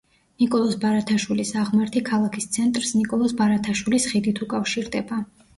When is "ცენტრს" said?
2.57-2.97